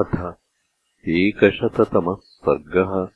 [0.00, 0.34] अथ
[1.08, 3.08] एकशततमः सर्गः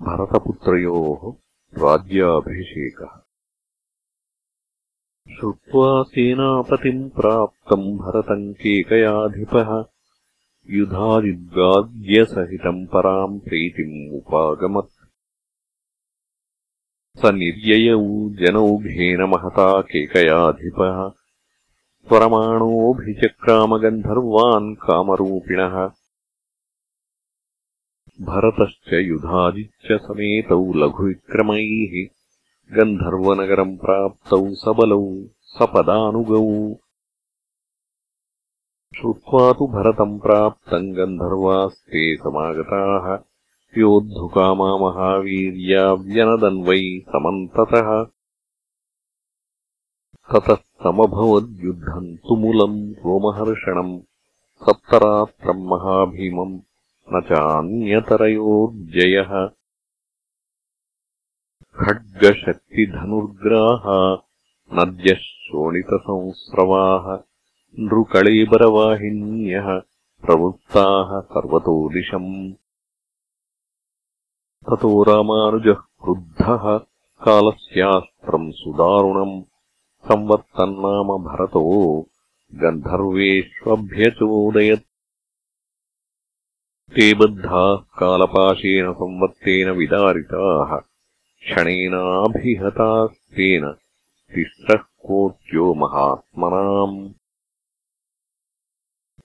[0.00, 1.34] भरतपुत्रयोः
[1.82, 3.20] राज्याभिषेकः।
[5.36, 9.84] श्रुत्वा सेनापतिम् प्राप्तम् भरतम् केकयाधिपः
[10.70, 15.08] युधादिद्वाद्यसहितम् पराम् प्रीतिम् उपागमत्।
[17.18, 21.25] स निर्ययौ जनौघेन महता केकयाधिपः
[22.10, 25.90] परमाणोऽभिचक्रामगन्धर्वान् कामरूपिणः।
[28.20, 32.08] भरतश्च युधादिश्च समेतौ लघुविक्रमैः
[32.76, 36.76] गन्धर्वनगरम् प्राप्तौ सबलौ सपदानुगौ।
[38.96, 43.18] श्रुत्वा तु भरतम् प्राप्तम् गन्धर्वास्ते समागताः।
[43.78, 48.15] योद्धुकामा महावीर्या व्यनदन्वै समन्ततः
[50.30, 54.00] ततः समभवद्युद्धम् तुमुलम् रोमहर्षणम्
[54.64, 56.60] सप्तरात्रम् महाभीमम्
[57.12, 59.50] न चान्यतरयोर्जयः।
[61.80, 64.22] खड्गशक्तिधनुर्ग्राहा
[64.74, 67.18] नद्यः शोणितसंस्रवाः
[67.78, 69.80] नृकळेबरवाहिन्यः
[70.26, 72.52] प्रवृत्ताः सर्वतो दिशम्
[74.68, 76.64] ततो रामानुजः क्रुद्धः
[77.26, 79.42] कालस्यास्त्रम् सुदारुणम्
[80.08, 82.06] संवत्तन्नाम भरतो
[82.54, 84.80] गन्धर्वेष्वभ्यचोदयत्।
[86.94, 90.80] ते बद्धाः कालपाशेन संवत्तेन विदारिताः
[91.42, 93.74] क्षणेनाभिहतास्तेन
[94.34, 97.10] तिस्रः कोट्यो महात्मनाम्।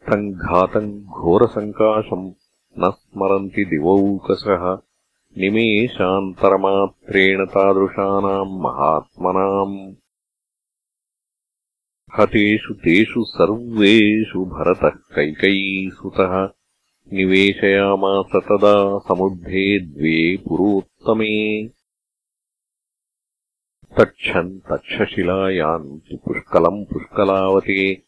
[0.07, 2.31] तम् घातम् घोरसङ्काशम्
[2.79, 4.77] न स्मरन्ति दिवौकसः
[5.37, 10.00] निमेषान्तरमात्रेण तादृशानाम् महात्मनाम्
[12.19, 16.49] हतेषु तेषु सर्वेषु भरतः कैकयीसुतः
[17.13, 21.69] निवेशयामास तदा समुद्धे द्वे पुरोत्तमे।
[23.97, 28.03] तच्छन् तक्षशिलायाम् पुष्कलम् पुष्कलावते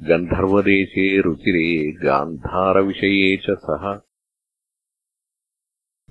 [0.00, 4.00] गन्धर्वदेशे रुचिरे गान्धारविषये च सः।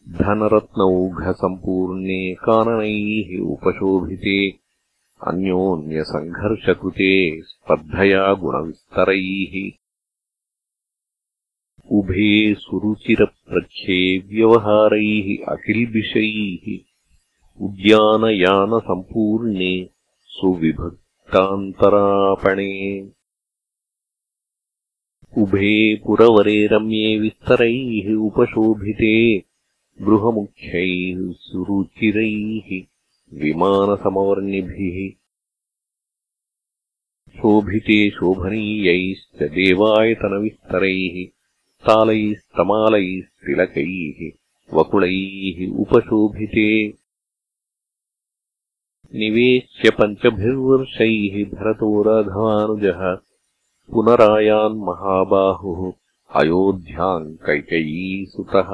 [0.09, 4.64] धनरत्नौघसम्पूर्णे काननैः उपशोभिते
[5.21, 9.71] अन्योन्यसङ्घर्षकृते स्पर्धया गुणविस्तरैः
[11.97, 16.79] उभे सुरुचिरप्रख्ये व्यवहारैः अकिल्बिषैः
[17.65, 19.89] उद्यानयानसम्पूर्णे
[20.37, 23.09] सुविभक्तान्तरापणे।
[25.37, 29.43] उभे पुरवरे रम्ये विस्तरैः उपशोभिते
[30.01, 32.94] गृहमुख्यैः सुरुचिरैः
[33.33, 35.09] विमानसमवर्णिभिः
[37.37, 41.25] शोभिते शोभनीयैश्च देवायतनविस्तरैः
[41.87, 44.31] तालैस्तमालैस्तिलकैः
[44.77, 46.93] वकुलैः उपशोभिते।
[49.19, 53.17] निवेश्य पञ्चभिर्वर्षैः भरतो राघवानुजः
[53.93, 55.91] पुनरायान्महाबाहुः
[56.35, 58.69] अयोध्याम् कैकयीसुतः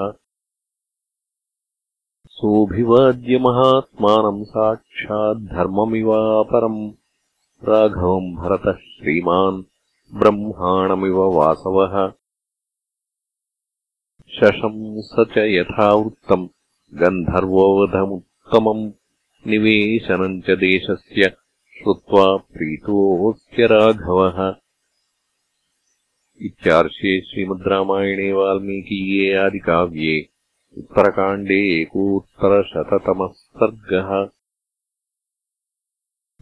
[2.41, 6.91] सोऽभिवाद्यमहात्मानम् साक्षाद्धर्ममिवापरम्
[7.63, 9.63] राघवम् भरतः श्रीमान्
[10.13, 12.11] ब्रह्माणमिव वासवः।
[14.27, 16.47] शशंस च यथावृत्तम्
[16.93, 18.91] गन्धर्ववधमुत्तमम्
[19.47, 21.35] निवेशनम् च देशस्य
[21.77, 24.55] श्रुत्वा प्रीतोऽस्य राघवः।
[26.41, 30.30] इत्यार्षे श्रीमद् रामायणे वाल्मीकीये आदिकाव्ये
[30.77, 34.11] उत्तरकाण्डे एकोत्तरशततमः सर्गः